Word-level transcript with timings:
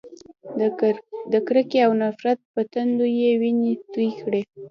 د 1.31 1.33
کرکې 1.47 1.79
او 1.87 1.91
نفرت 2.03 2.39
په 2.53 2.61
تندو 2.71 3.05
یې 3.19 3.31
وینې 3.41 3.73
تویې 3.91 4.11
کړې. 4.21 4.41